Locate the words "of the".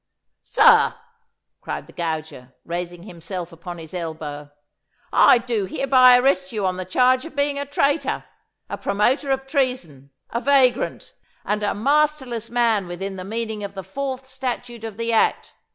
13.63-13.83, 14.83-15.13